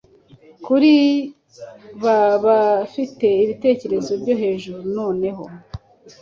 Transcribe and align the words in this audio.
Kuri 0.65 0.93
ba 2.03 2.17
bafite 2.45 3.27
ibitekerezo 3.43 4.11
byo 4.21 4.33
hejuru 4.41 4.79
noneho 4.97 5.43